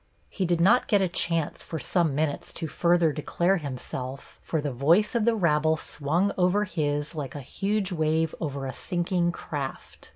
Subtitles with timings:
[0.29, 4.71] He did not get a chance for some minutes to further declare himself, for the
[4.71, 10.09] voice of the rabble swung over his like a huge wave over a sinking craft.